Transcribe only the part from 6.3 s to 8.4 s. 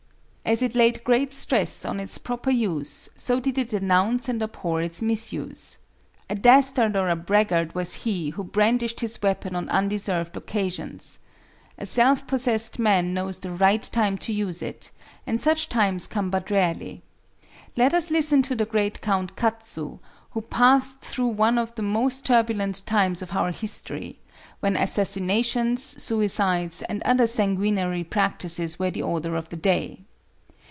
dastard or a braggart was he